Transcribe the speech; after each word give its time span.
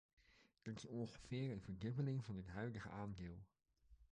Dat 0.61 0.77
is 0.77 0.85
ongeveer 0.85 1.51
een 1.51 1.61
verdubbeling 1.61 2.25
van 2.25 2.35
het 2.35 2.47
huidige 2.47 2.89
aandeel. 2.89 3.37